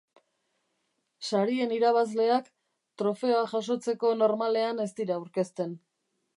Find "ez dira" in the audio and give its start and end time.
4.89-5.19